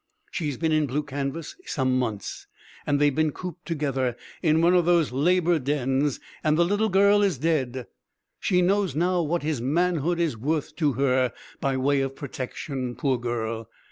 [0.31, 2.47] She's been in blue canvas some months,
[2.87, 7.21] and they've been cooped together in one of those Labour dens, and the little girl
[7.21, 7.85] is dead.
[8.39, 13.19] She knows now what his manhood is worth to her, by way of protection, poor
[13.19, 13.69] girl.